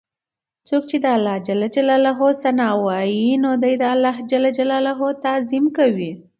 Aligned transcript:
څوک 0.67 0.83
چې 0.89 0.97
د 1.03 1.05
الله 1.17 1.37
حمد 2.19 2.21
او 2.21 2.29
ثناء 2.41 2.75
وايي، 2.85 3.29
نو 3.43 3.51
دی 3.63 3.73
د 4.57 4.59
الله 4.87 4.93
تعظيم 5.25 5.65
کوي 5.77 6.11